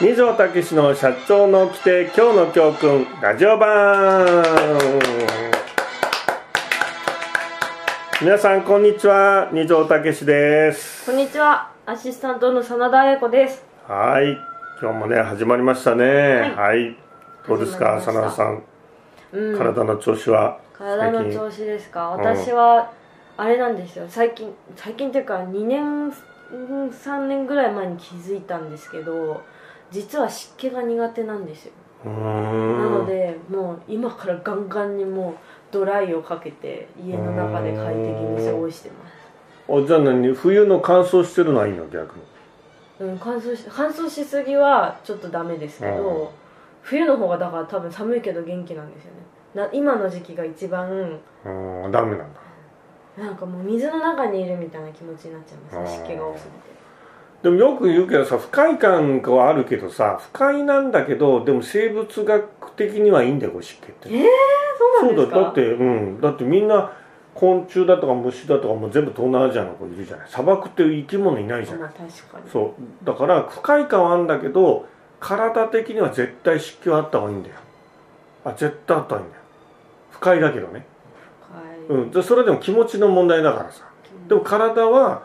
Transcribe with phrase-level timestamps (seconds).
[0.00, 4.42] 二条武の社長の規定今日の教訓ラジオ版。
[8.20, 9.50] 皆さんこんにちは。
[9.52, 11.06] 二条武です。
[11.06, 11.70] こんにちは。
[11.86, 13.64] アシスタントの真田英子です。
[13.86, 14.32] はい。
[14.82, 16.52] 今日もね始まりましたね。
[16.56, 16.96] はい、
[17.46, 18.64] どうですか真田さん、
[19.32, 19.56] うん。
[19.56, 20.58] 体の調子は？
[20.76, 22.16] 体の調子ですか？
[22.16, 22.20] うん。
[22.20, 22.90] 私は
[23.36, 24.06] あれなんですよ。
[24.08, 26.12] 最近最近っていうか2年
[26.52, 29.40] うん3年ぐらい前に気づいたんですけど
[29.94, 31.72] 実は湿気が苦手なんですよ。
[32.04, 35.34] なのでもう今からガンガンにもう
[35.70, 39.12] ドライをかけて家の中で快適に過ごしてます。
[39.68, 40.34] おじゃあ何？
[40.34, 41.86] 冬の乾燥してるのはいいの？
[41.88, 42.24] 逆に。
[43.00, 46.28] うん、乾燥し乾燥しすぎはちょっとダメですけど、うん。
[46.82, 49.18] 冬の方がだから多分寒いけど元気なんですよね。
[49.54, 52.40] な今の時期が一番うーんダメなんだ。
[53.16, 56.74] なんかもう水の中にいるみたいな気持ちになっちゃいますうん湿気が多すぎて
[57.44, 64.08] でもよく言うけどさ不快感はあるけどさ不快なんだけどでも生物学的にはいいんだよこれ湿気って。
[64.08, 64.24] えー、
[64.78, 65.34] そうなんですか？
[65.34, 66.20] そうだってうん。
[66.22, 66.90] だってみんな
[67.34, 70.28] 昆虫だとか虫だとかも全部東南アジアの子いるじゃない。
[70.28, 71.80] 砂漠って生き物いないじゃん。
[71.80, 72.00] まあ確
[72.32, 72.50] かに。
[72.50, 73.06] そう。
[73.06, 74.88] だから不快感はあるんだけど
[75.20, 77.56] 体的には絶対湿気はあった方がいいんだよ。
[78.46, 79.42] あ絶対あった方がいいんだよ。
[80.12, 80.86] 不快だけどね。
[81.52, 82.10] はいうん。
[82.10, 83.84] でそれでも気持ちの問題だからさ。
[84.28, 85.24] でも体は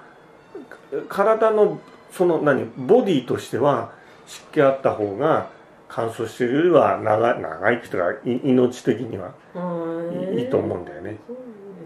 [1.07, 1.79] 体の
[2.11, 2.65] その何？
[2.77, 3.91] ボディとしては
[4.25, 5.49] 湿気あった方が
[5.87, 11.17] 乾燥してるよりは長い長生きとかい命的にははいいいと思うんだよね。
[11.27, 11.33] そ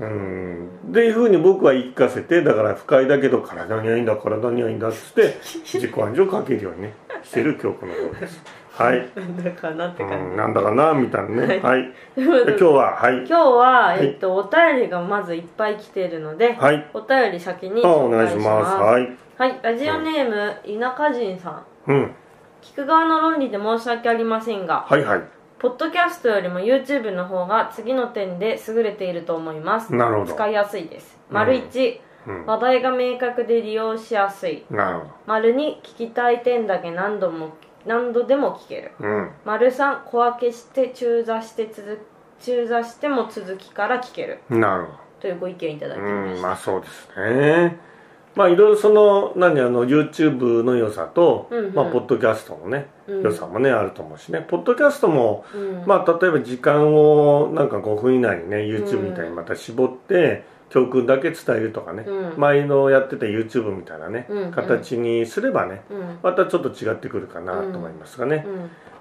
[0.06, 8.44] うんんっていうふうに僕は言い聞かせてだから不快だけど体にはいいんだ体にはいいんだっつって 自己暗示をかけるようにねしてる今日この頃です。
[8.74, 9.08] はい。
[9.16, 11.60] なんだかなってう感じん、なんだかなみたいなね。
[11.60, 11.94] はい。
[12.18, 16.90] 今日ははい今日は、いえっと、お便りがまずいっぱい来ているので、はい。
[16.94, 18.66] お便り先にあお願いししま。
[18.68, 19.12] すはい。
[19.36, 22.16] はい、ラジオネーム、田舎人さんうん。
[22.62, 25.22] 聞く側の論理で申し訳ありませんがはいはい。
[25.58, 32.46] ポッドキャストよりも YouTube の方が次の点で優れていると思いますなるほど使いやすいですうん丸1、うん。
[32.46, 37.56] 話題が明確で利用しやすいなるほ丸2聞きたい点だけ何度も
[37.88, 39.08] 何度でも聞けるど。
[39.08, 39.32] うん。
[39.46, 42.06] 丸3小分けして中座して続
[42.40, 46.06] 中座しても続きから聞けるなるほというご意見いただきど。
[46.06, 47.93] うん、ました、まあそうですね。
[48.36, 51.74] まあいろいろその何あの YouTube の良さと、うんうん。
[51.74, 53.22] まあポッドキャストのね、うん。
[53.22, 54.46] 良さもねあると思うしね。
[54.48, 55.84] ポッドキャストもうん。
[55.86, 62.40] まあ例えば時間をなんか5分以内にね YouTube みたいにまた絞って教訓だけ伝えるとかね、うん。
[62.40, 64.52] 前のやってた YouTube みたいなね、うんうん。
[64.52, 66.18] 形にすればねうん。
[66.24, 68.44] またちょっと違ってくるかなと思いますがね、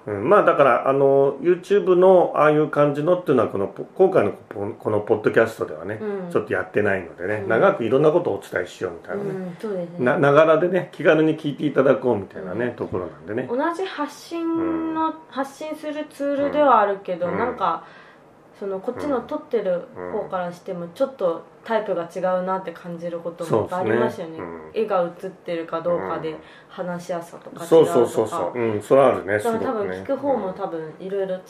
[0.05, 6.31] うんうん、まあだからあの YouTube のああいう感じのっていうのはこのポ今回のここのポッドキャストではね、うん。
[6.31, 7.49] ちょっとやってないのでね、うん。
[7.49, 12.71] 長くいろんなことをお伝えしようみたいなね、なながらでね気軽に聞いていただこうみたいなね、うん。
[12.75, 13.47] ところなんでね。
[13.49, 17.37] 同じ発信の、発信するツールではあるけど、うん。
[17.39, 17.83] なんか
[18.59, 24.37] そのこっちの撮ってる方からしてもちょっとタイプが違うなって感じることもありますよね。
[24.37, 24.39] ね。
[24.39, 24.71] うん。
[24.73, 26.37] 絵が映ってるかどうかでうん。
[26.67, 27.85] 話しやすさとか違うとか。
[27.85, 28.59] そうそうそうそう。
[28.59, 31.41] うんそれはあるねすだから多分聞く方も多分いろいろ違う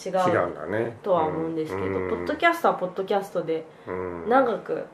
[1.02, 2.10] とは思うんですけど、うん。
[2.10, 4.30] ポッドキャストはポッドキャストでうん。
[4.30, 4.86] 長く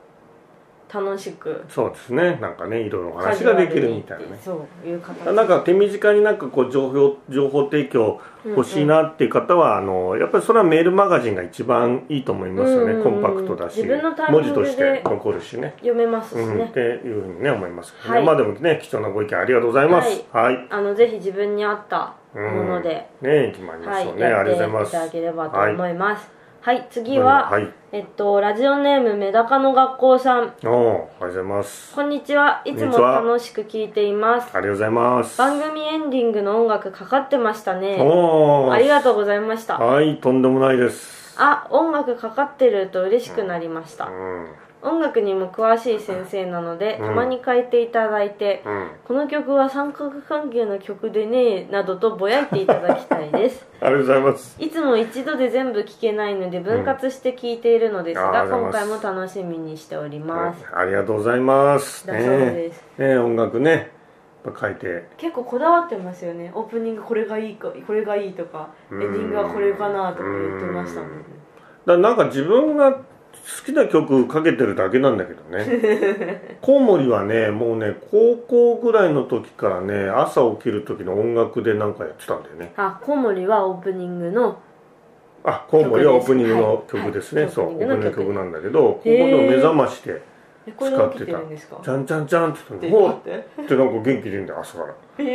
[0.92, 2.38] 楽しくそうですね。
[2.40, 4.38] なんかねいろいろお話ができるみたいなね。
[4.42, 5.24] そういう形。
[5.32, 13.02] なんか手短になんかこう情報情報提供欲しいなっていう方は、あのやっぱりそれはメールマガジンが一番いいと思いますよね、うん。
[13.04, 13.84] コンパクトだし。
[14.30, 15.74] 文字として残るしね。
[15.76, 18.26] 読めますしうん、ねっ、ていうふうにね思いますけどね、はい。
[18.26, 20.24] まあでもね貴重なご意見ありがとうございます。
[20.32, 24.92] はい、あのぜひ自分に合ったもので、ね決まりまはい、しょうね、あやっていりがとうございます。
[24.92, 26.20] ただければと思います。
[26.20, 26.39] はい、
[26.90, 30.54] 次は、はいえっと、ラジオネームメダカの学校さん。
[30.62, 32.60] おーおはようございますこんにちは。
[32.66, 34.54] いつも楽しく聞いています。
[34.54, 37.96] ありがとうございます番組エンディングの音楽かかってましたね。
[37.98, 39.78] おーありがとうございました。
[39.78, 44.04] はいとんでもないですあ、音楽かかってると嬉しくなりました。
[44.04, 47.06] うん音楽にも詳しい先生なので、うん。
[47.06, 48.90] たまに変えていただいて、うん。
[49.04, 53.66] この曲は三角関係の曲でねなどとぼやいていただきたいです。
[53.80, 54.56] ありがとうございます。
[54.58, 62.06] いつも一度で全部聞けないので分割して聞いているのですが、うござい今回も楽しみにしております、ありがとうございます。
[62.06, 63.08] だそうです、ね。
[63.08, 63.90] ね音楽ね
[64.58, 65.04] 書いて。
[65.18, 66.50] 結構こだわってますよね。
[66.54, 71.24] オープニングこれがいいかこれがいいとかエンディングはこれかなとか言ってましたもんね。
[71.86, 72.98] だなんか自分が
[73.44, 76.58] 好きな曲かけてるだけなんだけどね。
[76.62, 82.72] コウモリはねもうね高校ぐらいの時からね朝起きる時の音楽でなんかやってたんだよね。
[82.76, 84.58] あコウモリはオープニングの
[85.44, 87.50] あコウモリはオープニングの曲ですね、はい。
[87.50, 90.16] そうオープニングの曲なんだけどここへーの目覚ましてる
[90.66, 91.80] んですか？
[91.82, 93.62] じゃんじゃんじゃんって言ってでほう待って？
[93.62, 95.26] ってなんか元気でいいんだよ朝から、 うん、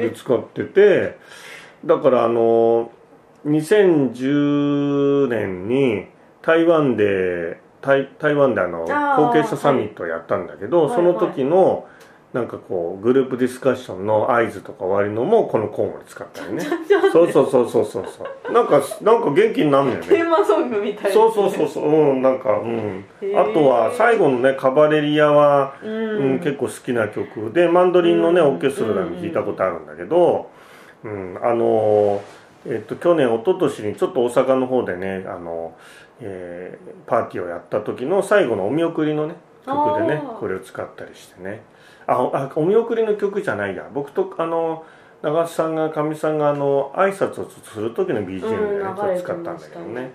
[0.00, 1.16] で使ってて。
[1.84, 2.90] だからあの
[3.46, 6.06] 2010年に
[6.44, 10.96] 台湾で台台湾であの後継者サミットをやったんだけど、はい。
[10.96, 11.86] その時の
[12.32, 16.64] なんかこうグループディスカッションの合図とか終わりのもこのコウモリ使ったりね。
[17.12, 18.52] そうそうそうそうそうそう。
[18.52, 20.08] なんかなんか元気になるんだよね。
[20.08, 21.84] テーマソングみたいそうそうそうそう。
[21.84, 23.04] うんなんかうん。
[23.36, 28.46] あとは最後のねカバレリアはう、うんん、結構好きな曲でマンドリンのね、うん。
[28.48, 30.50] オーケストラで弾いたことあるんだけど、
[31.04, 31.38] うん。
[31.42, 32.20] あのー
[32.66, 35.76] えっと去年一昨年にちょっと大阪の方でねあの、
[36.20, 39.34] えーパーティーをやった時の最後のお見送りのね
[39.66, 41.62] 曲でねこれを使ったりしてね。
[42.06, 43.88] あおあお見送りの曲じゃないや。
[43.92, 44.84] 僕とあの
[45.22, 50.02] 長瀬さんがかみさんがあの挨拶をする時の BGM でね、うんちょっと使ったんだけどね。
[50.02, 50.10] ね。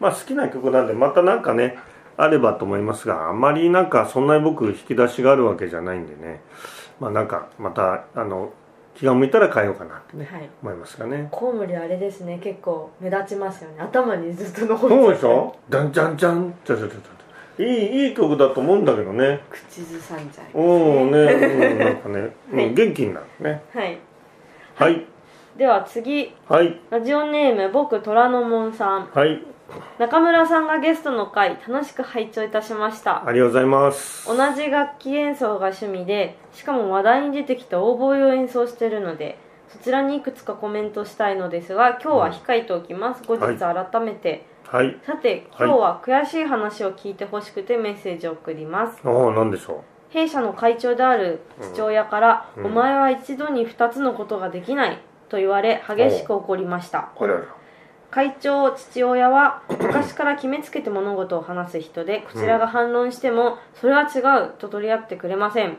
[0.00, 1.78] まあ好きな曲なんでまたなんかね
[2.16, 6.40] あればと思いますがあんまりなんかそんなに僕引き出しがあるわけじゃないんでね。
[7.00, 8.52] まあなんかまたあの
[8.94, 10.48] 気が向いたら変えようかなってねはい。
[10.62, 11.28] 思いますがね。
[11.30, 12.38] コウモリあれですね。
[12.42, 13.80] 結構目立ちますよね。
[13.80, 15.56] 頭にずっと残ってそうでしょ？
[15.70, 17.14] じゃんじゃんじゃんじゃじゃじゃじゃ
[17.56, 19.40] いいいい曲だと思うんだけどね。
[19.50, 20.60] 口ずさんじゃいう
[21.06, 23.62] んね、うん、なんかね、 うんはい元気になるね。
[23.72, 23.98] はい。
[24.74, 25.04] はい。
[25.56, 26.34] では次。
[26.48, 26.80] はい。
[26.90, 29.08] ラジオネーム僕虎ノ門さん。
[29.14, 29.40] はい
[29.98, 33.26] 中村さんがゲストの回楽しく拝聴いたしました。
[33.26, 34.26] ありがとうございます。
[34.26, 39.38] 同じ楽器演奏が趣味でしかも話題に出てきたオーボエを演奏しているので
[39.68, 44.96] そちらにいくつかコメントしたいのですが今日は控えておきます、後日改めて、はい。
[45.04, 49.00] さて今日は悔しい話を聞いてほしくてメッセージを送ります。
[49.04, 52.66] ああなんでしょ弊社の会長である父親から、うん。
[52.66, 57.10] お前は一度に二つのことができないと言われ激しく怒りました。
[57.18, 57.40] うあらら
[58.14, 64.20] 会長父親は 昔から決めつけて物事を話す人でこちらが反論してもそれは違
[64.50, 65.70] うと取り合ってくれません。
[65.70, 65.76] うん。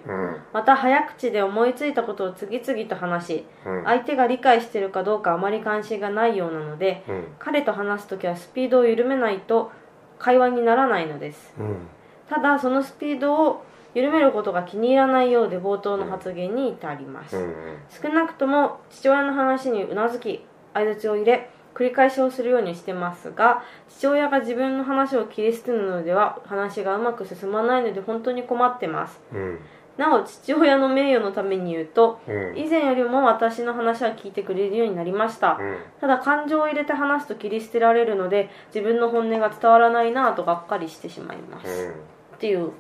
[0.52, 3.84] また早口で思いついたことを次々と話しうん。
[3.86, 7.28] 相手が理解しているかどうかあまり関心がないようなのでうん。
[7.40, 9.72] 彼と話す時はスピードを緩めないと
[10.20, 11.54] 会話にならないのです。
[11.58, 11.88] うん。
[12.30, 17.78] ただそのスピードを緩めることが気に入らないようで冒頭の発言に至ります、うん。
[17.90, 20.44] 少なくとも父親の話にうなずき
[20.74, 29.20] 相槌を入れ繰り返しをするようにしてますが父親が自分の話を切り捨てるのでは話がうまく進まないので本当に困ってます。
[29.34, 29.60] うん。
[29.98, 32.58] なお父親の名誉のために言うとうん。
[32.58, 35.58] 以前よりも私の話は聞いてくれるようになりました。
[35.60, 35.78] うん。
[36.00, 41.94] ただ感情を入れて話すと切り捨てられるので自分の本音が伝わらないなぁとがっかりしてしまいます、
[42.36, 42.72] っていう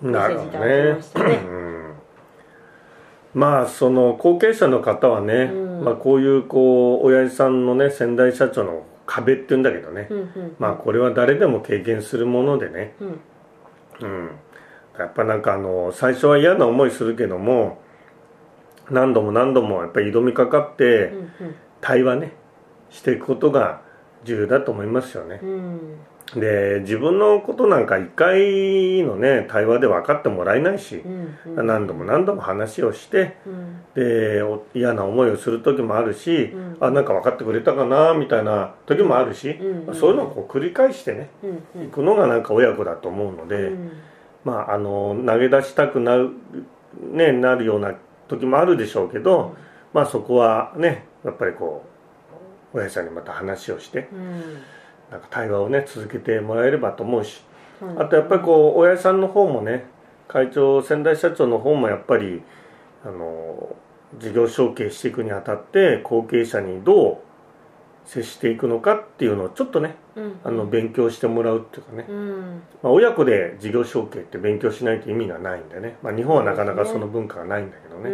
[0.00, 1.34] メッセージいただきましたね。
[1.34, 1.94] うん。
[3.34, 13.20] まあその後継者の方はね、うんまあ、こういうこう親父さんのね先代社長の壁って言うんだけどね、うんうんまあこれは誰でも経験するものでね、うん。
[14.00, 14.30] うん、
[14.98, 17.80] やっぱなんかあの最初は嫌な思いするけども
[18.90, 22.32] 何度も何度もやっぱり挑みかかってうん対話ね
[22.90, 23.82] していくことが
[24.24, 25.38] 重要だと思いますよね。
[25.42, 25.80] うんうん
[26.34, 31.66] で自分のことなんか一回のね対話で分かってもらえないしうんうん。
[31.66, 33.82] 何度も何度も話をしてうん。
[33.94, 36.76] でお嫌な思いをする時もあるし、うん。
[36.80, 39.94] あなんか分かってくれたかなみたいな時もあるし、うんうん。
[39.94, 41.86] そういうのをこう繰り返してねうんうん。
[41.88, 43.92] いくのがなんか親子だと思うので、うん。
[44.44, 46.30] まああの投げ出したくなる,、
[47.12, 47.94] ね、なるような
[48.28, 49.54] 時もあるでしょうけど、
[49.92, 51.84] まあそこはねやっぱりこ
[52.72, 54.42] う親父さんにまた話をしてうん
[55.10, 57.36] なんか対話をね続けてもらえればと思うし。
[57.38, 57.54] はい
[57.98, 59.84] あとやっぱりこう親父さんの方もね
[60.28, 62.42] 会長先代社長の方もやっぱり
[63.04, 63.76] あの
[64.18, 67.18] 事業承継していくにあたって後継者にどう
[68.06, 70.40] 接していくのかっていうのをちょっとねうん。
[70.44, 72.62] あの勉強してもらうっていうかね、うん。
[72.82, 78.10] まあ、親子で事業承継って勉強しないと意味がないんでね、まあ、日本はなかなかその文化がないんだけどね、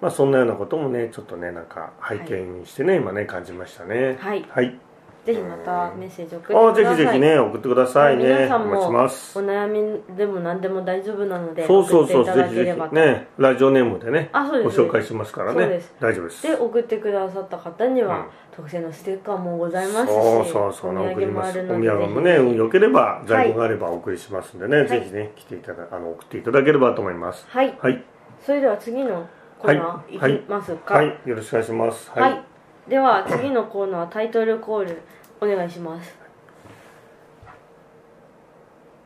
[0.00, 4.16] まあ、そんなようなこともねちょっとねなんか背景にしてね、今ね感じましたね。
[4.20, 4.44] はい。
[4.48, 4.78] はい
[5.24, 6.96] ぜひまたメッセージ送ってああぜください。
[6.96, 8.24] ひぜひね送ってくださいね。
[8.24, 9.38] 皆さんもます。
[9.38, 14.80] お悩みでも何でも大丈夫なのでそうそうそうぜひぜひねラジオネームでねあそうです。
[14.80, 15.80] ご紹介しますからね。
[16.00, 16.42] 大丈夫です。
[16.42, 18.24] で送ってくださった方には、うん。
[18.54, 24.88] 特製のステッカーもございますしそうそうそうお土産送りますもあるのでお土産もね運良ければ在庫はがあればお送りしますんでね、い。
[24.88, 27.46] ぜひね来ていただあの送っていただければと思います。
[27.48, 27.74] はい。
[27.80, 28.04] はい。
[28.44, 29.26] それでは次の
[29.58, 30.34] コーナーはい。
[30.34, 30.38] い。
[30.40, 30.96] きますか？
[30.96, 31.18] はい。
[31.24, 32.10] よろしくお願いします。
[32.10, 32.44] はい、
[32.88, 35.02] では次のコーナータイトルコール
[35.40, 36.16] お願いします。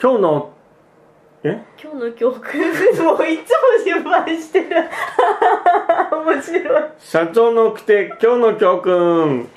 [0.01, 0.51] 今日の
[1.45, 1.63] え？
[1.83, 2.61] 今日の教訓
[3.05, 4.69] もういつも失敗してる。
[6.25, 6.83] 面白い。
[6.99, 9.49] 社長の来て今日の教訓。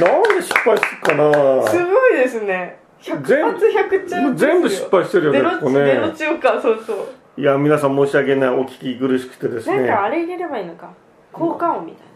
[0.00, 1.62] なんで失敗するかな？
[1.68, 2.78] すごいですね。
[3.02, 6.96] 100全発100中もう全部失敗してるよねゼロここゼロね中かそうそう。
[7.36, 10.88] いや皆さん申し訳ないお聞き苦しくてですなんねかあれ入れればいいのか。
[11.32, 12.13] 効果音みたいな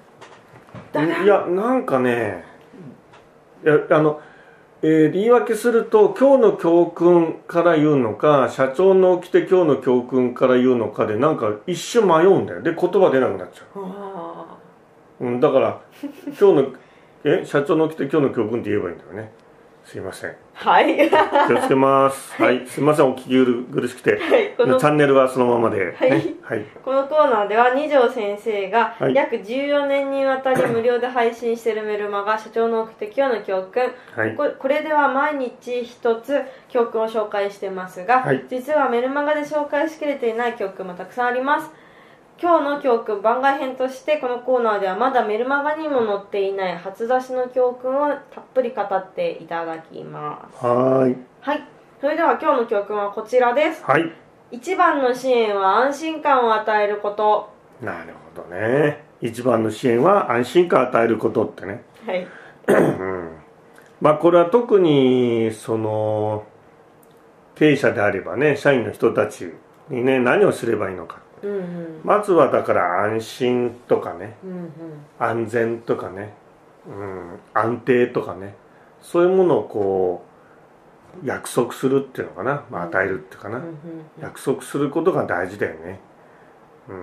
[0.92, 2.45] だいやなんかね
[3.64, 4.21] いやあの、
[4.83, 12.62] えー言い訳すると今日の教訓から言うのか社長の起きて今日の教訓から言うのかでなんか一瞬迷うんだよ。
[12.62, 14.59] で言葉出なくなっちゃあ
[15.21, 15.80] う、うん、だから
[16.26, 16.73] 今日の
[17.25, 19.33] え社長の起きて今日の教訓って言えばいいんだよね
[19.88, 20.30] すいません。
[20.30, 21.09] ーはい。
[21.47, 22.30] 気をつけます。
[22.37, 22.66] はい。
[22.66, 23.07] すいません。
[23.07, 24.18] お聞き苦しくて。
[24.18, 24.50] はい。
[24.50, 26.11] このチャンネルはそのままで、ね、はい。
[26.42, 26.66] はい。
[26.85, 29.14] このコーナーでは二条先生がはい。
[29.14, 34.35] 約14年にわたり無料で配信しているメルマガ「社長の起きて今日の教訓」はい。
[34.35, 38.45] ここれでは毎日一つ教訓を紹介してますが、はい。
[38.47, 41.71] 実はメルマガで紹介しきれていない教訓もたくさんあります
[42.40, 50.64] 今日の教訓番外編としてこのコーナーではまだメルマガにも載っていない初出しの教訓をたっぷり語っていただきます。
[50.64, 51.16] はーい。
[51.40, 51.64] はい。
[52.00, 53.83] それでは今日の教訓はこちらです。
[53.83, 54.12] はい。
[54.52, 57.50] 一番の支援は安心感を与えること。
[57.85, 59.02] なるほどね。
[59.21, 61.83] 一番の支援は安心感を与えることってね。
[62.07, 62.26] はい。
[62.68, 63.30] うん。
[64.00, 66.47] まあこれは特にその
[67.57, 69.52] 経営者であればね社員の人たち
[69.90, 72.00] にね何をすればいいのかうんうん。
[72.04, 74.37] まずはだから安心とかね。
[74.45, 74.71] うんうん。
[75.18, 76.35] 安全とかね、
[76.87, 78.54] うん、安定とかね。
[79.00, 80.28] そういうものをこう
[81.26, 83.75] 約束するっていうのかな、まあ、与えるっていうかな、うんうん
[84.21, 86.00] 約束することが大事だよね、
[86.88, 86.97] うん、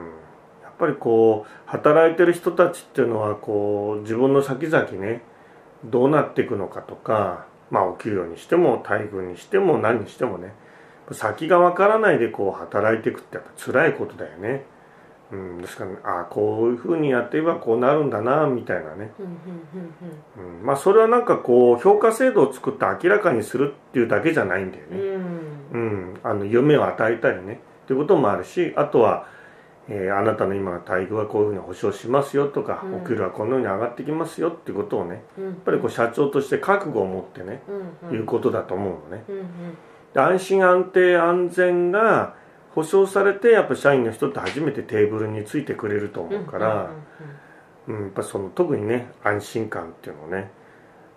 [0.64, 5.22] やっぱりこう働いてる人たちっていうのはこう自分の先々ね
[5.86, 10.54] どうなっていくのかとかまあお給料にしても待遇にしても何にしてもね
[11.12, 14.66] 先がわからないでこう働いていくってやっぱ辛いことだよね、
[15.32, 19.24] うん、ですから、ああこういうふうにやっていけばこうなるんだなみたいなね、う
[20.64, 25.06] んまあそれはなんかこう評価制度を作って明らかにするっていうだけじゃないんだよね、うん。
[25.74, 27.60] うんうん、あの夢を与えたりね。
[27.84, 29.28] っていうこともあるしあとは、
[29.88, 32.96] えーあなたの今の待遇はこういうふうに保証しますよとか、うん。
[32.96, 39.48] お給料はこのように上がってきますよっていうことをねうんやっぱりこう社長として覚悟を持ってね、うんうんいうことだと思うのねうんうんで
[40.20, 42.36] 安心安定安全が
[42.74, 46.90] 保証されてやっぱ社員の人って初めてテーブルについてくれると思うから、
[47.88, 50.50] うんやっぱその特にね安心感っていうのをね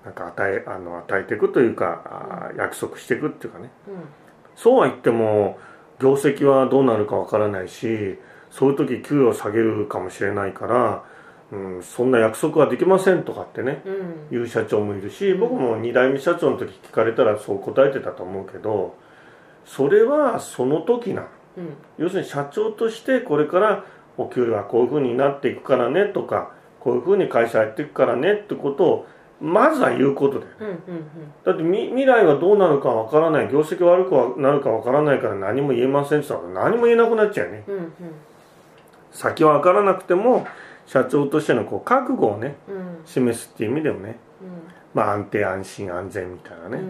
[0.04, 3.70] なんか与えあの与えていくというか、あー約束していくっていうかね。
[3.88, 3.94] うん。
[3.94, 4.00] うん
[4.54, 5.58] そうは言っても
[6.00, 8.18] 業績はどうなるかわからないし
[8.50, 11.04] そういう時給与を下げるかもしれないから、
[11.50, 14.28] うん、そんな約束はできませんとかってねうん。
[14.30, 15.40] 言う社長もいるしうん。
[15.40, 18.96] 僕も2代目社長の時聞かれたらそう答えてたと思うけど
[19.64, 21.28] それはその時なの。
[21.58, 21.76] うん。
[21.98, 23.84] 要するに社長としてこれから
[24.16, 29.06] お給料はこういうふうになっていくからねとかこういうふうに会社やっていくからねってことを
[29.40, 30.56] まずは言うことだよね。
[30.60, 31.04] うんうん
[31.44, 37.64] だってみ未来はどうなるかわからない業績悪くなるかわからないから何も言えませんって言ったら何も言えなくなっちゃうよね。
[37.68, 37.92] うんうん。
[39.12, 40.46] 先は分からなくても
[40.88, 42.76] 社長としてのこう覚悟をねうん。
[42.76, 44.48] うん示すっていう意味でもねうん。
[44.92, 46.82] まあ安定安心安全みたいなね、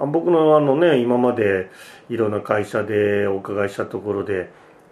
[0.00, 0.12] うん。
[0.12, 1.70] 僕のあのね今まで
[2.08, 4.50] いろんな会社でお伺いしたところで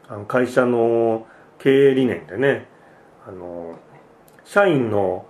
[0.09, 1.27] あの会社の
[1.59, 2.67] 経営理念でね
[3.27, 3.79] あの
[4.45, 5.27] 社員の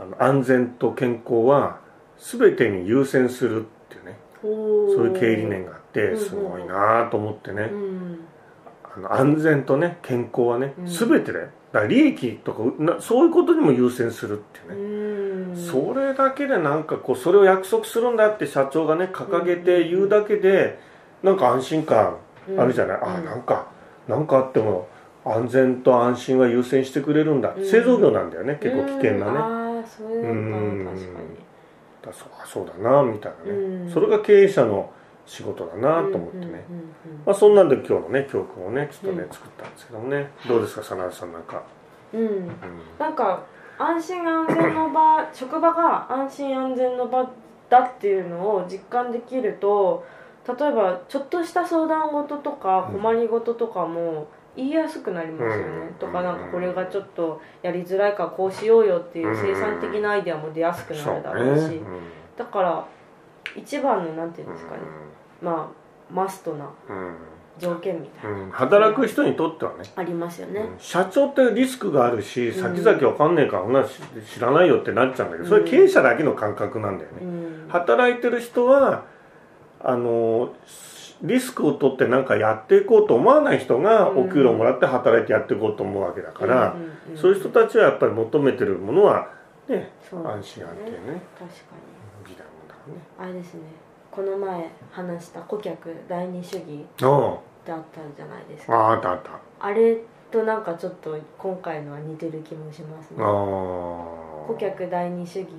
[0.00, 1.80] あの安全と健康は
[2.18, 6.18] 全てに優先するっていうねそそういう経営理念があってうん。
[6.18, 7.62] すごいなと思ってね。
[7.62, 8.20] うん
[8.96, 10.86] あの安全とね健康はねうん。
[10.86, 11.48] 全てだよ。
[11.72, 15.52] だ利益とかなそういうことにも優先するっていうね。
[15.52, 15.56] うん。
[15.56, 20.78] それだけでなんかこうそれを約束するんだって社長がね掲げて言うだけで
[21.22, 22.16] なんか安心感
[22.58, 23.24] あるじゃない、あうん。
[23.24, 23.66] なんか
[24.08, 24.88] なんかあっても
[25.24, 27.66] 安全と安心は優先してくれるんだ、うん。
[27.66, 29.32] 製造業なんだよね結構危険なね。
[29.32, 29.36] うん。
[29.36, 30.84] ああそういううん。
[30.84, 31.20] のか確か
[32.06, 33.90] だそうあそうだなみたいなね、うん。
[33.90, 34.90] それが経営者の
[35.28, 36.64] 仕事だなにと思ってね、
[37.26, 39.32] まあ、そんなんで今日のね教訓をねちょっとね、うん。
[39.32, 40.30] 作ったんですけどもね。
[40.48, 41.62] どうですか真田さんなんか、
[42.14, 42.20] うん。
[42.20, 42.26] うん。
[42.26, 42.50] うん
[42.98, 43.44] なんか
[43.78, 47.30] 安心安全の場職場が安心安全の場
[47.68, 50.04] だっていうのを実感できると
[50.48, 53.00] 例えばちょっとした相談事とかうん。
[53.00, 55.94] 困りごととかも言いやすくなりますよね、うん。
[55.94, 61.80] とかなんかこれがちょっとやりづらいからこうしようよっていう生産的なアイデアも出やすくなるだろうし、
[62.36, 62.88] だから
[63.54, 64.80] 一番のなんていうんですかね、
[65.42, 67.16] まあマストなうん。
[67.58, 68.44] 条件みたいな、うん。
[68.44, 69.78] うん働く人にとってはね。
[69.96, 70.78] ありますよね、うん。
[70.78, 72.54] 社長ってリスクがあるしうん。
[72.54, 77.68] 先々わかんねえからこんなの知らないよってなっちゃうんだけどそれ経営者だけの感覚なんだよね、うん。
[77.68, 79.04] 働いてる人は
[79.80, 80.52] あの
[81.22, 84.18] リスクを取って何かやっていこうと思わない人がうん。
[84.28, 89.28] お給料もらって働いてやっていこうと思うわけだから、んんんそういう人たちはやっぱり求めてるものは
[89.68, 91.22] ねそう安心安定ね。
[91.36, 91.54] 確か
[92.28, 93.02] みたいなもんだね。
[93.18, 93.62] あれですね
[94.18, 98.74] この前話した顧客第二主義あだったじゃないですあか。
[98.74, 99.30] ああったあった。
[99.60, 99.96] あれ
[100.32, 103.18] となんかちょっと今回のは似てる気もしますね。
[103.20, 103.26] ああ
[104.48, 105.54] 顧客第二主義っ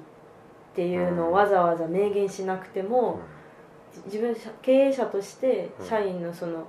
[0.75, 3.21] ていうのをわざわざ明言しなくても、
[4.07, 6.67] 自分経営者として社員のその、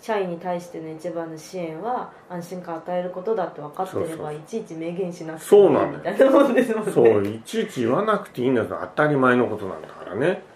[0.00, 6.92] 社員に対しての一番の支援は安心感を与えることだって分かってればいちいち明言しなくてそうなのもいいみたいなもんですもんね。
[6.92, 10.48] そういちいち言わなくていいんだと当たり前のことなんだからね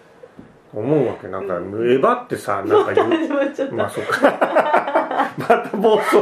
[0.73, 1.27] 思うわけ。
[1.27, 1.65] なんか、うん。
[1.91, 3.03] エヴァってさなんか
[3.71, 4.84] まあそっか
[5.47, 6.17] また暴走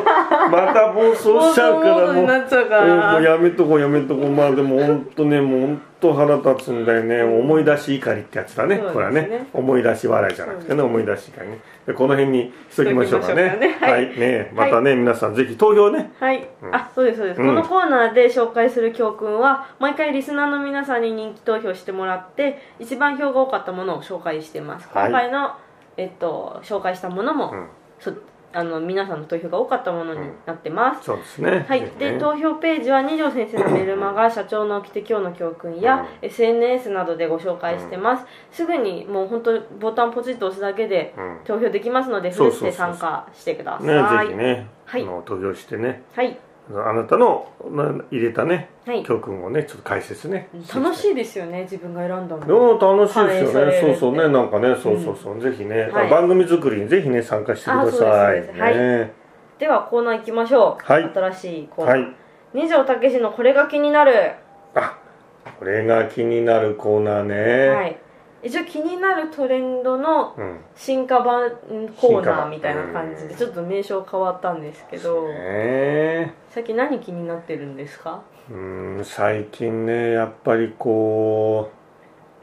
[0.51, 2.15] また暴走しちゃうからもう。
[2.15, 3.21] もうら。
[3.21, 4.29] やめとこうやめとこう。
[4.29, 8.83] まあでも本当ねもう本当腹立つんだよね、思い出し怒りってやつだねね。
[8.91, 9.47] これはね。
[9.53, 11.59] 思い出し笑いじゃなくてね思い出し怒りね。
[11.85, 13.77] でこの辺にしときましょうかね。
[13.79, 14.15] ははい。
[14.15, 14.19] い。
[14.19, 16.11] ねまたね、皆さんぜひ投票ね。
[16.19, 16.75] はい、うん。
[16.75, 17.47] あそうですそうです、うん。
[17.47, 25.09] このコーナーで紹介する教訓は毎回リスナーの皆さんに人気投票してもらって一番票が多かったものを紹介してます、はい。
[25.09, 25.51] 今回の、
[25.97, 27.67] えっと、紹介したものも、うん。
[27.99, 28.11] そ
[28.53, 31.65] あの皆さんの投票が多かったものになってます、そうですね。
[31.67, 31.89] はい。
[31.98, 41.39] で投票ページは二条先生のメルマガ社長の起きて今日の教訓や、SNS などでご紹介してます、すぐにもう本当ボタンポチッと押すだけでうん。
[41.43, 44.27] 投票できますのでそうそうそうフルで参加してください。
[44.27, 45.05] ねぜひね、はい。
[45.25, 46.03] 投票してね。
[46.13, 46.38] はい
[46.72, 49.03] あなたのな入れたねはい。
[49.03, 50.48] 教訓をねちょっと解説ね。
[50.74, 53.82] 楽しいいですよね自分が選んだもでのも楽しいですよね。
[53.82, 56.10] そうそうねなんかねそうそうそう、ぜひね、はい。
[56.10, 58.41] 番組作りにぜひね参加してください。
[58.41, 59.12] ね。
[59.60, 61.03] ではコーナー行きましょう、はい。
[61.03, 62.15] 新しいコーナー、はい。
[62.53, 64.34] 二条武史のこれが気になる、
[64.75, 64.98] あ
[65.60, 67.98] これが気になるコーナーね、はい
[68.43, 70.59] 一応気になるトレンドのうん。
[70.75, 71.51] 進化版
[72.00, 78.21] コーナーみたいな感じうんでちょっと名称変わったんですけどね最近何気になってるんですか？
[78.51, 81.71] うん最近ねやっぱりこ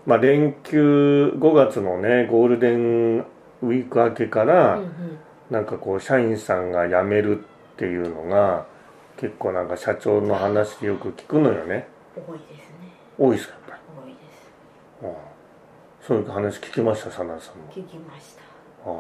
[0.07, 5.19] うまあ連休5月のねゴールデンウィーク明けから、うんうん。
[5.51, 7.43] なんかこう社員さんが辞めるっ
[7.77, 8.67] ていうのが
[9.17, 11.89] 結構なんか社長の話でよく聞くのよね。
[12.17, 12.93] 多いですね。
[13.19, 14.51] 多いですかやっぱ多いです。
[15.03, 15.15] り、うん
[16.07, 17.69] そういう話聞きました真田さんも。
[17.71, 18.91] 聞きました。
[18.91, 18.95] あ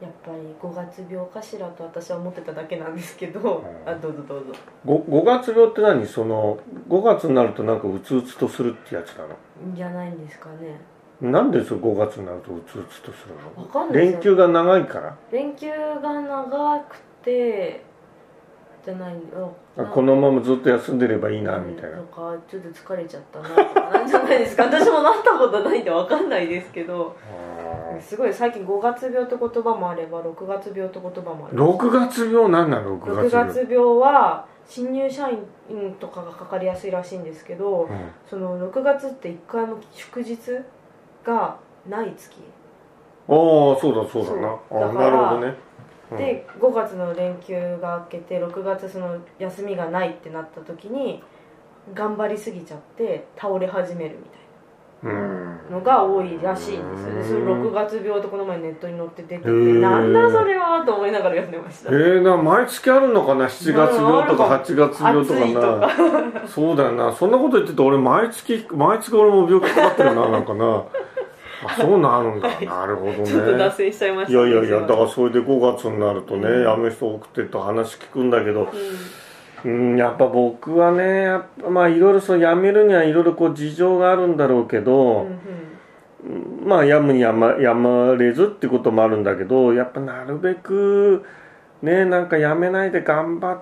[0.00, 3.44] やっぱり5月病かしらと私は思ってただけなんですけど、ん。
[3.84, 4.52] あどうぞどうぞ。
[4.86, 6.06] 5, 5月病って何？
[6.06, 9.36] その5月になるとなんかうつうつとするってやつなの？
[9.74, 10.80] じゃないんですかね。
[11.20, 13.62] なんでそ5月になるとうつうつとするの？
[13.62, 14.12] わかんないですよ。
[14.12, 15.16] 連休が長いから。
[15.32, 17.84] 連休が長くて
[18.94, 21.96] ないのあこのままずっと休んでればいいなみたいな。
[21.96, 24.64] なんかちょっと疲れちゃったなとかなんじゃないですか。
[24.70, 27.16] 私もなったことないんでわかんないですけど。
[27.24, 33.48] あすごい最近5月病って言葉もあれば6月病って言葉もあーる6月病なんなの6 6月病。
[33.48, 37.88] 月病は新入社員とかがかかりやすいらしいんですけど、うん。
[38.26, 40.38] その6月って1回も祝日
[41.24, 41.56] が
[41.88, 42.36] ない月、
[43.28, 43.34] ああ
[43.80, 44.56] そうだそうだな。
[44.70, 45.54] あなるほどね、うん
[46.16, 51.22] で5月の連休が明けて6月その休みがないってなった時に
[51.94, 54.38] 頑張りすぎちゃって倒れ始めるみたい
[55.04, 55.38] うん。
[55.70, 57.14] なのが多いらしいんですよ。
[57.14, 61.90] ねその6月病ってこの前ネットに載って出ててなんだそれはと思いながら読んでました。
[61.90, 65.88] えー、な毎月あるのかな？7月病とか8月病とか
[66.40, 66.48] な。
[66.48, 67.12] そうだよな。
[67.12, 70.84] そんなこと言ってて俺毎月毎月俺も病気かかってるななんかな
[71.64, 73.24] あそうなるんだなるほどね。
[73.24, 76.74] ちょっと脱線しちゃいましたいやいやいやだからそれで5月になるとね、うん。
[76.74, 78.70] 辞める人多くてと話聞くんだけど
[79.64, 79.90] うん。
[79.92, 86.68] うんやっぱ僕はねやっぱまあいろいろそう辞めるにはいろいろこう事情があるんだろうけど、うんうん。
[86.68, 91.24] まあやむにやまやまれずってこともあるんだけどやっぱなるべく
[91.82, 93.60] ねなんかやめないで頑張っ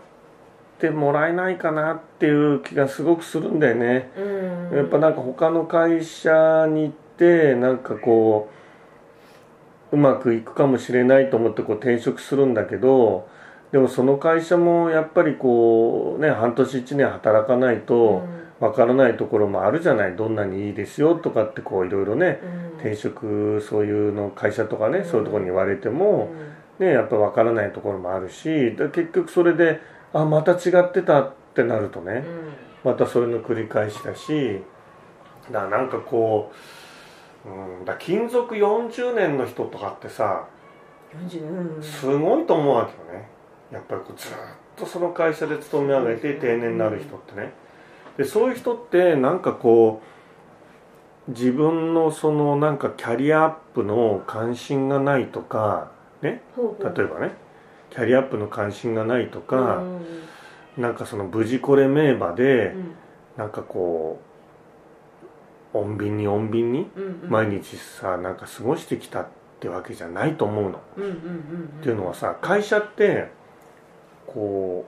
[0.78, 4.10] てもらえないかなっていう気がすごくするんだよね。
[4.18, 4.76] うん。
[4.76, 8.50] やっぱなんか他の会社に行ってなんかこ
[9.92, 13.28] ううまくいくかもしれないと思ってこう転職するんだけど
[13.72, 18.22] でもその会社もやっぱりこうね半年1年働かないと
[18.60, 20.16] わからないところもあるじゃない。
[20.16, 22.78] どんなにいいですよとかってこういろいろねうん。
[22.78, 25.04] 転職そういうの会社とかね、うん。
[25.04, 26.30] そういうところに言われてうも、
[26.80, 26.84] ん。
[26.84, 28.44] ねやっぱ分からないところもあるし
[28.76, 29.80] で結局それで
[30.12, 32.24] あまた違ってたってなるとね、
[32.84, 34.62] またそういうの繰り返しだし
[35.50, 36.56] だからなんかこう、
[37.46, 40.48] うん、だ勤続40年の人とかってさ
[41.14, 41.82] うん40うん。
[41.82, 43.28] すごいと思うわけよね。
[43.72, 44.32] やっぱりこうずっ
[44.76, 47.52] とその会社で勤め上げて定年になる人ってね。
[48.16, 50.02] でそういう人ってなんかこ
[51.28, 55.90] う自分のそのなんかキャリアアップの関心がないとか
[56.22, 56.42] ね？
[56.56, 57.32] 例えばね。
[57.90, 62.94] キャリアアップの関心がないとかうんなんかその無事これ名馬でうん。
[63.36, 64.18] なんかこ
[65.74, 66.90] 穏便に穏便に
[67.28, 69.26] 毎日さなんか過ごしてきたっ
[69.60, 70.78] てわけじゃないと思うの。
[70.78, 70.80] っ
[71.82, 73.28] ていうのはさ会社って
[74.26, 74.86] こ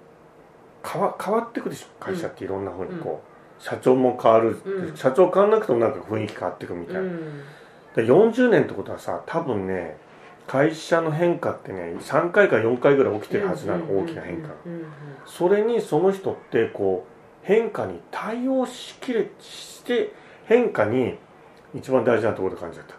[0.85, 1.87] う変わ変わってくでしょ？
[2.03, 3.23] 会社っていろんなふうにこ
[3.61, 4.97] う、社長も変わる、うん。
[4.97, 7.43] 社長変わんなくてもなんか雰囲気変わってくみたいな、うん。
[7.95, 9.97] で40年ってことはさ多分ね
[10.47, 14.51] 会社の変化ってね3回か4回ぐらい起きてるはずなの、大きな変化
[15.27, 20.13] それにその人ってこう変化に対応しきれして
[20.49, 21.15] 変化に
[21.75, 22.95] 一番大事なところで感じちゃった。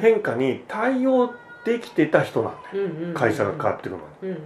[0.00, 1.32] 変化に対応
[1.64, 2.84] できてた人なんだよ。
[2.86, 4.02] うんうんうん会社が変わってくのに。
[4.22, 4.38] うんうん。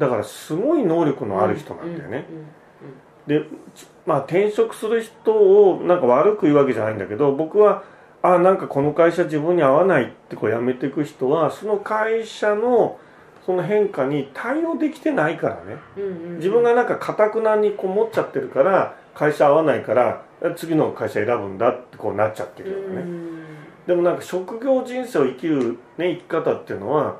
[0.00, 2.24] だからすごい能力のある人なんだよね、
[3.26, 3.44] で
[4.06, 7.84] まあ転職する人をなんか悪く言うわけじゃないんだけど僕は
[8.22, 12.98] あなんかこの会社自分に合わないってこう辞めていく人はその会社の
[13.44, 15.76] その変化に対応できてないからね。
[16.36, 20.24] 自分がなんかかたくなにこう持っちゃってるから会社合わないから
[20.56, 23.44] 次の会社選ぶんだってこうなっちゃってるようね、ん。
[23.86, 27.16] でもなんか職業人生を生きる、ね、生き方っていうのは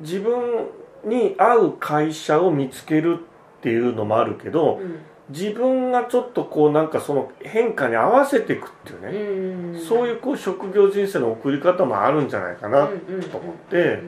[0.00, 0.66] 自分
[1.04, 3.18] に合う会社を見つける
[3.58, 4.98] っていうのもあるけどうん。
[5.30, 9.80] 自分がちょっとこうなんかその変化に合わせていくっていううね、んうん。
[9.80, 14.02] そういうこう職業人生の送り方もあるんじゃないかなと思って。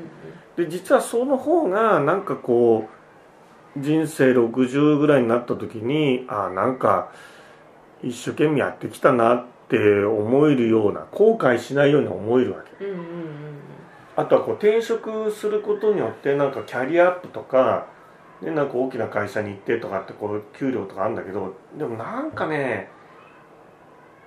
[0.57, 2.89] で実はその方がなんかこ
[3.77, 7.13] う人生60ぐらいになった時にああなんか
[8.03, 12.85] 一生懸命やってきたなって思えるような後悔しないように思えるわけ。
[12.85, 13.51] うんうんうん
[14.17, 17.87] あとはこう転職することによってなんかキャリアアップとか、
[18.43, 22.91] ね、なんか大きな会社に行ってとかってこう給料とかあるんだけどでもなんかね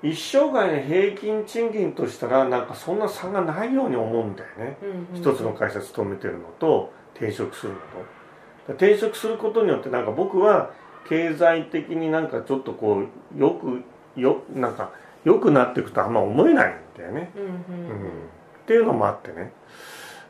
[0.02, 4.78] 一生涯の平均賃金としたらなんかそんな差がないように思うんだよね。
[4.82, 5.22] うんうん。
[5.22, 8.74] 一つの会社勤めてるのと転職するのと。
[8.74, 10.72] 転職することによってなんか僕は
[11.08, 13.04] 経済的になんかちょっとこ
[13.36, 13.84] うよく
[14.20, 14.92] よなんか
[15.24, 17.32] 良くなっていくとあんま思えないんだよね。
[17.36, 17.90] うんうん。
[17.90, 17.98] うん。
[17.98, 19.52] っていうのもあってね。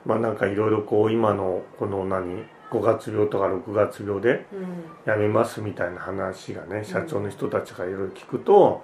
[0.05, 5.13] まあなんかいろいろこう今のこの何5月病とか6月病でうん。
[5.13, 8.83] 辞めますみたいな話がね社長の人たちがいろいろ聞くと、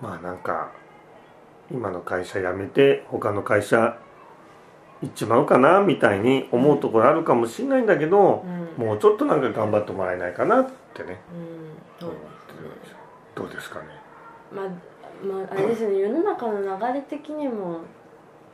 [0.00, 0.72] まあなんか
[1.70, 3.98] 今の会社辞めて他の会社
[5.02, 8.44] 行っちまうかなみたいに思うところあるかもしれないんだけど
[8.78, 8.86] う、ん。
[8.86, 11.18] もうちょっとなんか頑張ってもらえないかなってね。
[12.00, 12.06] うん。
[12.06, 12.10] そう
[13.34, 13.86] どうですかね。
[14.54, 14.66] まあ
[15.26, 15.98] まああれですね。
[15.98, 17.80] 世の中の流れ的にも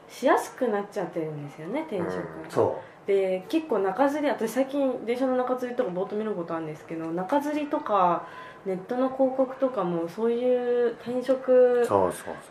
[0.09, 2.51] しやすくなっちゃってるんですよね転職、うん。
[2.51, 8.29] そで結構中吊り私最近電車の中吊りとかぼーっと見ることあるんですけど中吊りとか
[8.66, 11.87] ネットの広告とかもそういう転う職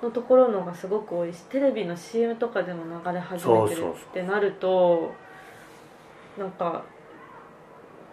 [0.02, 5.14] のところのがすごく多いしテレビの CM とかでも流れ始めてるってなると
[6.40, 6.84] なんか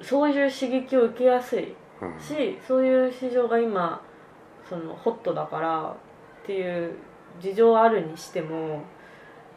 [0.03, 1.75] そういう刺激を受けやすい
[2.21, 4.03] しそういう市場が今
[4.69, 5.97] そのホットだから
[6.43, 6.95] っていう
[7.41, 8.83] 事情あるにしても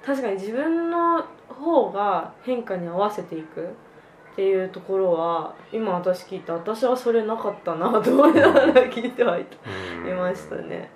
[0.05, 1.25] 確かに自分の
[1.57, 3.69] 方が変化に合わせていく
[4.33, 9.45] っていうところは今私聞いて私はそれなかったなと思いながら聞いてはい
[10.03, 10.11] うん。
[10.11, 10.91] いましたね。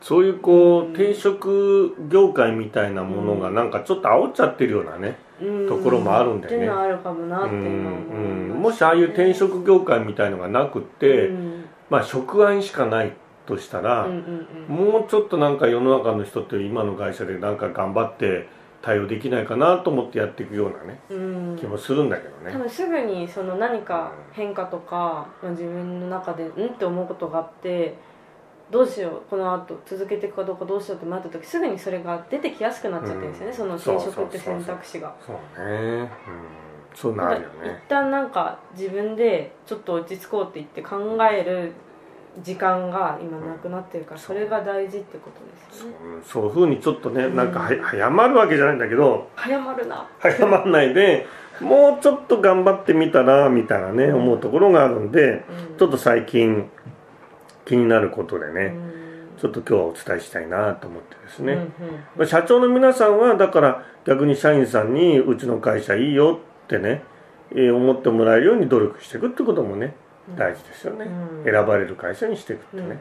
[0.00, 3.54] そういうこうんう転職業界みたいなものがうん。
[3.54, 5.68] なんかちょっと煽っちゃってるようなね、うん。
[5.68, 6.56] ところもあるんだよね。
[6.58, 8.62] っていうのはあるかもなって今思いうん。
[8.62, 11.64] もしああいう転職業界みたいのがなくって、うん。
[11.90, 13.12] まあ職案しかない
[13.46, 14.92] としたら、うんうんうん。
[14.92, 18.46] もうちょっとなんか世の中の人って今の会社でなんか頑張って
[18.84, 22.52] 対応できないかなと思ってやっていくようなねうん気もするんだけどね。
[22.52, 27.96] 多分すぐにその何か変化とか、まあ、自分の中でうんって思うことがあって
[28.70, 35.14] どうしようこの後続けていくかどうかどうしようってなった時すぐにそれが出てきやすくなっちゃってるんですよね、うんその転職って選択肢が。
[35.24, 36.08] そうね、うん、
[36.94, 37.82] そういうのあるよ一ね。
[37.88, 41.72] 旦なんか自分でちょっと落ち着こうって言って考える
[42.42, 45.40] 時間が今なくなってるからそれが大事ってこと
[45.72, 45.96] ですよね。
[46.16, 46.18] う。
[46.18, 47.36] んそういうふうにちょっとねうん。
[47.36, 50.08] なんかは早まるわけじゃないんだけど早まるな。
[50.18, 51.26] 早まらないで
[51.60, 55.76] もうちょっと頑張ってみたらみたいなね思うところがあるんでうん。
[55.78, 56.68] ちょっと最近
[57.64, 58.74] 気になることでね、
[59.36, 59.38] うん。
[59.38, 61.68] ちょっと今日はお伝えしたいなと思ってですね、うんうん。
[62.16, 67.02] まあ社長の皆さんはだから逆に社員さんにうちの会社いいよってね、
[67.52, 69.94] えー思ってもらえるように努力していくってこともね
[70.36, 71.44] 大事ですよね、うん。
[71.44, 72.98] 選ばれる会社にしていくってね、うんうんうん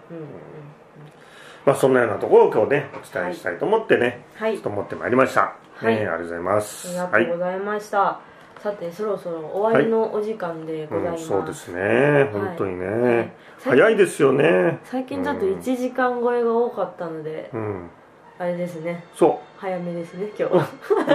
[1.66, 4.56] まあそんなようなところを今日ねお伝えしたいと思ってね、はい。
[4.56, 5.96] ちょっと思ってまいりました、はい。
[5.96, 6.88] ねありがとうございます。
[6.90, 8.20] ありがはいとうございました、
[8.60, 12.30] さてそろそろ終わりのお時間でございうん、ます、そうですね。
[12.34, 13.32] 本当にね、はい。
[13.64, 14.80] 早いですよね。
[14.84, 17.90] 最近だと1時間超えが多かったので、うん
[18.40, 19.04] あれですね。
[19.16, 20.70] そ早めですね今日は。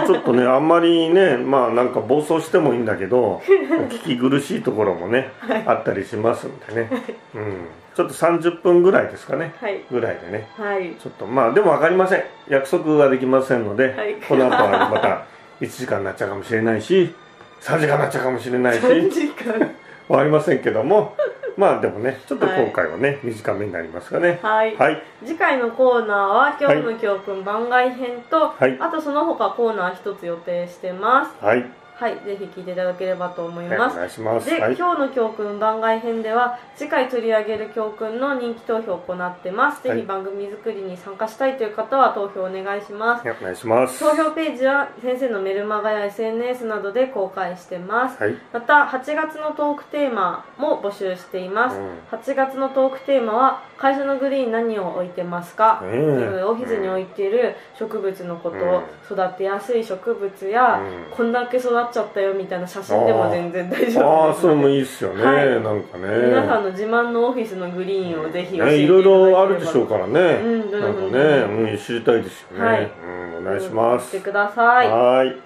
[0.04, 3.42] うちょっとねあんまりねまあなんか暴走してもいいんだけど
[3.90, 5.33] 聞き苦しいところもね、
[5.66, 6.90] あったりしますんでね、
[7.35, 9.52] うん、ちょっと30分ぐらいですかね。
[9.61, 9.81] はい。
[9.90, 10.48] ぐらいでね。
[10.57, 10.94] はい。
[10.94, 12.22] ちょっとまあでも分かりません。
[12.48, 14.14] 約束はできませんので、はい。
[14.26, 15.24] この後はまた
[15.61, 17.14] 1時間になっちゃうかもしれないし
[17.61, 18.81] 3時間になっちゃうかもしれないし。
[18.81, 19.70] 3時間。
[20.09, 21.14] 分かりませんけども
[21.59, 24.38] まあでもねちょっと今回はね、短めになりますかね。
[24.42, 25.03] はい、はい。
[25.27, 28.79] 次回のコーナーは今日の教訓番外編と、はい。
[28.81, 31.44] あとその他コーナー一つ予定してます。
[31.44, 31.66] はい、
[31.99, 34.49] はいぜひ聞いていただければと思いはい、ます、お願いします。
[34.49, 34.77] で、はい。
[34.77, 39.97] 今日の教訓番外編では次回取り上げる教訓の人気投票を行ってます、はい。
[39.97, 43.27] ぜひ番組作りに参加したいという方は投票お願いします。
[43.27, 43.99] はいお願いします。
[43.99, 48.37] 投票ページは先生のメルマガや SNS などで公開してます、はい。
[48.53, 51.99] また8月のトークテーマも募集しています、うん。
[52.13, 59.17] 8月のトークテーマは会社のグリーン何を置いてますか、ねえオフィスに置いている植物のこと、うん。
[59.17, 61.17] 育てやすい植物や、うん。
[61.17, 64.40] こんだけ育っちゃったよみたいな写真でも全然大丈ああ夫です。
[64.42, 65.48] それもいいっすよね、はい。
[65.62, 66.09] なんかね。
[66.29, 71.12] 皆さんの自慢のオフィスのグリーンをぜひ教えてね、いいろいろあるでしょうからね、うんなんかうん。
[71.12, 72.90] ね、うん、知りたいですよね、はい。
[73.38, 74.88] うん、お願いします、してください。
[74.90, 75.37] はーい。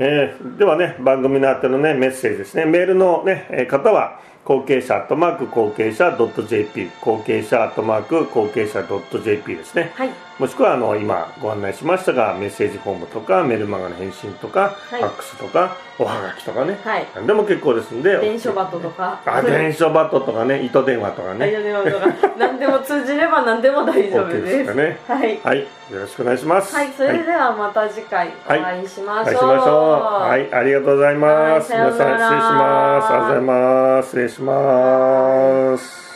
[0.00, 2.64] えーではね、番組の宛てのね、メッセージですね。
[2.64, 9.92] メールのね、えー方は、後継者アットマーク後継者 .jp 後継者アットマーク後継者 .jp ですね。
[9.94, 16.78] はいもしくは、あの、今ご案内しましたが、メッセージフォームとか、メールマガの返信とか、はいファックスとか、おはがきとかね。
[16.84, 18.16] はい何でも結構ですんで。
[18.18, 21.50] 電書バトとかあ、電書バトとかね、糸電話とかはいね。
[21.50, 22.06] 電話とか
[22.38, 25.00] 何でも通じれば何でも大丈夫ですね。
[25.08, 25.58] はいはい。
[25.58, 25.66] よ
[26.00, 26.74] ろしくお願いします。
[26.74, 29.34] はい、それではまた次回おはい会いしましょう。
[29.34, 30.28] しましょう。
[30.28, 31.72] はい、ありがとうございます。
[31.72, 33.08] 皆さん失礼します。
[33.08, 34.06] ありがとうございます。
[34.06, 36.07] 失礼します。